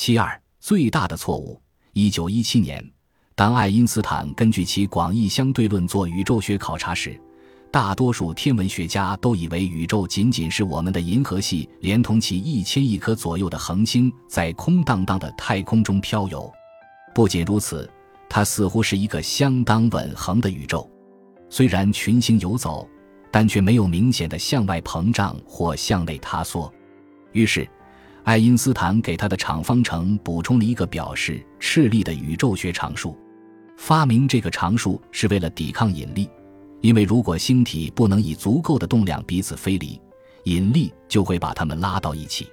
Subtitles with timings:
[0.00, 1.60] 其二，最大的错误。
[1.92, 2.88] 一九一七年，
[3.34, 7.20] 当爱因斯坦根据其广义相对论做宇宙学考察时，
[7.72, 16.48] 大多数天文学家都以为宇宙仅仅是我们的银河系，连同其一千亿颗左右的恒星在空荡荡的太空中飘游。
[17.12, 17.90] 不仅如此，
[18.28, 20.88] 它似乎是一个相当稳恒的宇宙，
[21.50, 22.88] 虽然群星游走，
[23.32, 26.72] 但却没有明显的向外膨胀或向内塌缩。
[27.32, 27.68] 于是，
[28.28, 33.16] 爱因斯坦给他的场方程补充了一个表示斥力的宇宙学常数。
[33.78, 36.28] 发明这个常数是为了抵抗引力。
[36.82, 39.98] 因为如果星体不能以足够的动量彼此飞离，
[40.44, 42.46] 引力就会把它们拉到一起。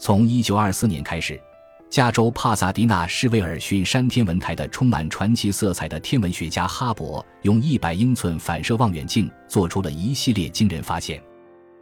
[0.00, 1.40] 从1924年开始，
[1.88, 11.22] 加州帕萨迪纳施威尔逊山天文台的充满传奇色彩的天文学家哈勃，用100英寸反射望远镜做出了一系列惊人发现。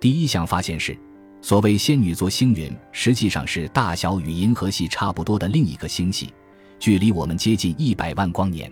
[0.00, 0.98] 第一项发现是，
[1.48, 6.30] 所谓仙女座星云实际上是大小与银河系差不多的另一个星系，
[6.78, 8.70] 距离我们接近100万光年。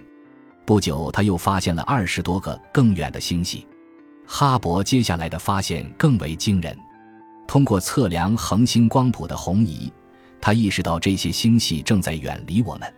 [0.66, 3.66] 不久，他又发现了二十多个更远的星系。
[4.26, 6.76] 哈勃接下来的发现更为惊人。
[7.46, 9.90] 通过测量恒星光谱的红移，
[10.38, 12.94] 他意识到这些星系正在远离我们。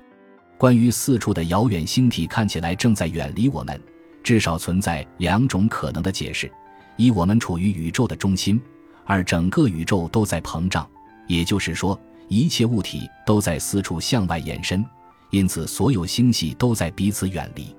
[0.59, 3.81] 关于四处的遥远星体看起来正在远离我们，
[4.25, 6.51] 至少存在两种可能的解释：
[6.97, 8.59] 一，我们处于宇宙的中心；
[9.09, 10.87] 而，整个宇宙都在膨胀，
[11.27, 14.85] 也就是说，一切物体都在四处向外延伸。
[15.31, 17.75] 因此，所有星系都在彼此远离。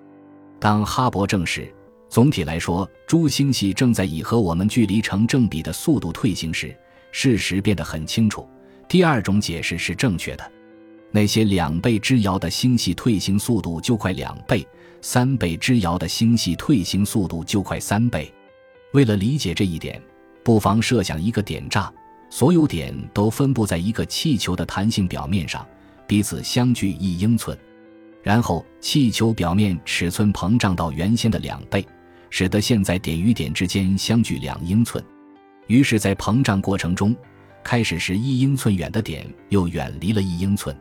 [0.60, 1.72] 当哈勃证实，
[2.10, 6.76] 总体来说，诸星系正在以和我们距离成正比的速度退行时，
[7.12, 8.50] 事实变得很清楚。
[8.88, 10.52] 第二种解释是正确的：
[11.12, 14.68] 那些两倍之遥的星系退行速度就快两倍，
[15.00, 18.34] 三倍之遥的星系退行速度就快三倍。
[18.94, 20.02] 为了理解这一点，
[20.44, 21.92] 不妨设想一个点炸，
[22.30, 25.66] 所有点都分布在一个气球的弹性表面上。
[26.08, 27.56] 彼此相距一英寸，
[28.24, 31.86] 然后气球表面尺寸膨胀到原先的两倍，
[32.32, 35.04] 使得现在点与点之间相距两英寸。
[35.68, 37.16] 于是，在膨胀过程中，
[37.64, 40.76] 开始时一英寸远的点又远离了一英寸；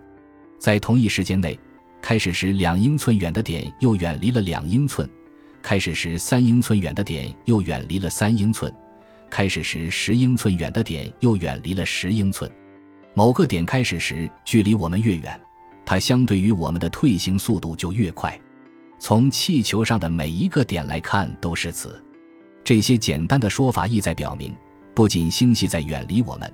[0.58, 1.60] 在同一时间内，
[2.00, 5.06] 开始时两英寸远的点又远离了两英寸；
[5.60, 8.72] 开始时三英寸远的点又远离了三英寸；
[9.30, 12.50] 开始时十英寸远的点又远离了十英寸。
[13.14, 15.40] 某个点开始时距离我们越远，
[15.84, 18.38] 它相对于我们的退行速度就越快。
[18.98, 22.02] 从气球上的每一个点来看都是此。
[22.64, 24.54] 这些简单的说法意在表明，
[24.94, 26.52] 不仅星系在远离我们，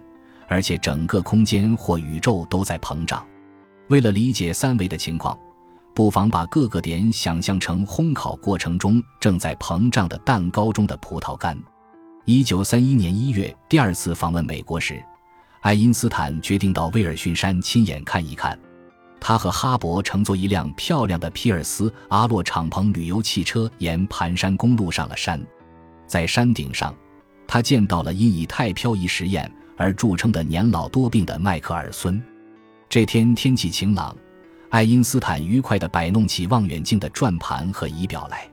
[0.49, 3.27] 而且整个空间或宇宙都在膨胀。
[3.89, 5.39] 为了理解三维的情况，
[5.95, 11.59] 不妨把各个点想象成烘烤过程中正在膨胀的蛋糕中的葡萄干。
[12.27, 14.99] 一九三一年一月，第二次访问美国时。
[15.61, 18.59] 爱因斯坦决定到威尔逊山亲眼看一看。
[19.21, 25.39] 他和哈勃乘坐一辆漂亮的皮尔斯阿洛敞篷旅游汽车，沿盘山公路上了山。
[26.07, 26.95] 在山顶上，
[27.47, 32.23] 他见到了因以太漂移实验而著称的年老多病的迈克尔孙。
[32.89, 34.17] 这天天气晴朗，
[34.71, 38.49] 爱因斯坦愉快地摆弄起望远镜的转盘和仪表来。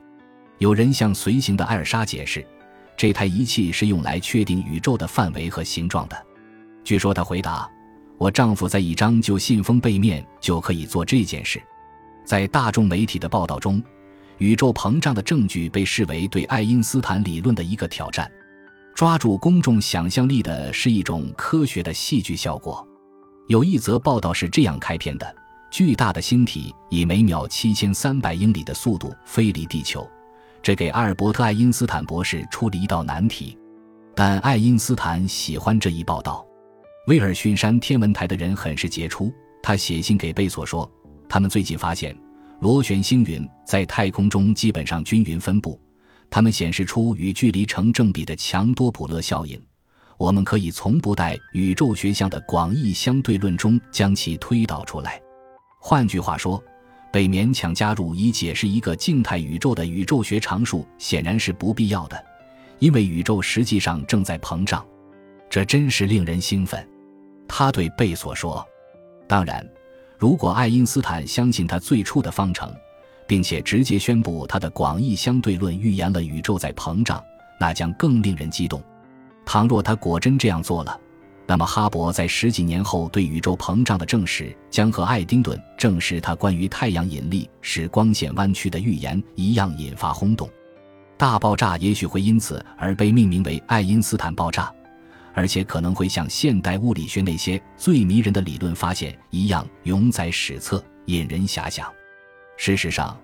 [0.57, 2.45] 有人向随行的艾尔莎解释，
[3.01, 6.15] 这台仪器是用来确定宇宙的范围和形状的。
[6.83, 7.67] 据说他回答
[8.19, 11.59] ：“我丈夫在一张旧信封背面就可以做这件事。”
[12.23, 13.81] 在大众媒体的报道中，
[14.37, 18.31] 宇宙膨胀的证据被视为对爱因斯坦理论的一个挑战。
[18.93, 22.87] 抓住公众想象力的是一种科学的戏剧效果。
[23.47, 25.35] 有一则报道是这样开篇的
[25.73, 30.07] ：“巨大的星体以每秒七千三百英里的速度飞离地球。”
[30.61, 33.57] 这给阿尔伯特·爱因斯坦博士出了一道难题。
[34.15, 36.45] 但爱因斯坦喜欢这一报道。
[37.07, 39.33] 威尔逊山天文台的人很是杰出。
[39.63, 40.89] 他写信给贝索说
[41.29, 42.15] ：“他们最近发现
[42.59, 45.79] 螺旋星云在太空中基本上均匀分布，
[46.29, 49.59] 它们显示出与距离成正比的强多普勒效应。
[50.17, 55.19] 我们可以从不带宇宙学项的广义相对论中将其推导出来。
[55.79, 56.63] 换句话说，
[57.11, 62.23] 被勉强加入以解释一个静态宇宙的宇宙学常数显然是不必要的，
[62.79, 64.85] 因为宇宙实际上正在膨胀。
[65.49, 66.87] 这真是令人兴奋。”
[67.47, 68.65] 他对贝索说
[69.27, 69.67] ：“当然，
[70.17, 72.73] 如果爱因斯坦相信他最初的方程，
[73.27, 77.21] 并且直接宣布他的广义相对论预言了宇宙在膨胀，
[77.59, 78.81] 那将更令人激动。
[79.45, 80.97] 倘若他果真这样做了，
[81.51, 90.49] 那么哈勃在十几年后对宇宙膨胀的证实，将和爱丁顿证实他关于太阳引力使光线弯曲的预言一样引发轰动。
[91.17, 94.73] 大爆炸也许会因此而被命名为爱因斯坦爆炸。”
[95.35, 101.85] 而且可能会像现代物理学那些最迷人的理论发现一样永载史册，引人遐想。
[102.55, 103.19] 事实上，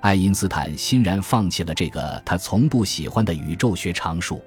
[0.00, 4.42] 爱因斯坦欣然放弃了这个他从不喜欢的宇宙学常数。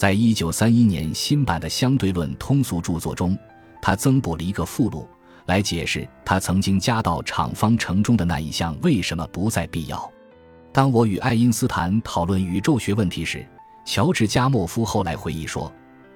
[0.00, 3.36] 在一九三一年新版的相对论通俗著作中，
[3.82, 5.06] 他增补了一个附录，
[5.44, 10.10] 来解释他曾经加到场方程中的那一项为什么不再必要。
[10.72, 13.46] 当我与爱因斯坦讨论宇宙学问题时，
[13.84, 15.70] 乔治加莫夫后来回忆说，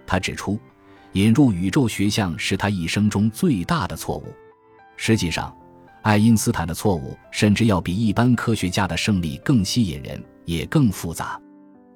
[0.07, 0.59] 他指出，
[1.13, 4.35] 引入宇宙学项是他一生中最大的错误。
[4.97, 5.55] 实际上，
[6.01, 11.39] 爱因斯坦的错误甚至要比一般科学家的胜利更吸引人，也更复杂。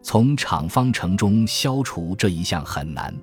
[0.02, 3.14] 从场方程中消除这一项很难。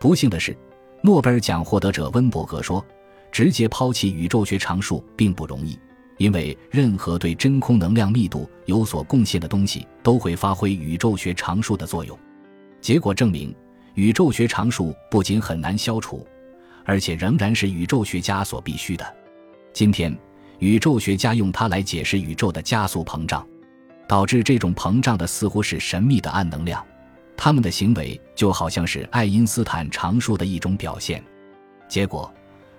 [0.00, 0.56] 不幸的是，
[1.02, 2.84] 诺贝尔奖获得者温伯格说，
[3.30, 5.78] 直接抛弃宇宙学常数并不容易。
[6.18, 12.16] 因为任何对真空能量密度有所贡献的东西都会发挥宇宙学常数的作用。
[12.80, 13.52] 结果证明，
[13.94, 16.24] 宇宙学常数不仅很难消除，
[16.84, 19.04] 而且仍然是宇宙学家所必须的。
[19.72, 20.16] 今天，
[20.60, 23.44] 宇宙学家用它来解释宇宙的加速膨胀，
[24.06, 26.84] 导致这种膨胀的似乎是神秘的暗能量。
[27.36, 31.22] 他们的行为就好像是爱因斯坦常数的一种表现。
[31.88, 32.32] 结果，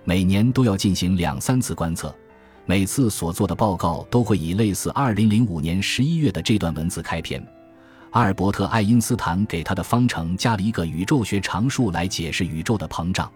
[0.04, 2.14] 每年都要进行两三次观测。
[2.66, 7.46] 每次所做的报告都会以类似2005年11月的这段文字开篇：
[8.12, 13.32] 阿尔伯特·爱因斯坦给他的方程加了一个宇宙学常数来解释宇宙的膨胀，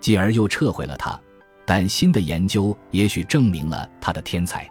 [0.00, 1.18] 继而又撤回了它。
[1.64, 4.70] 但新的研究也许证明了他的天才。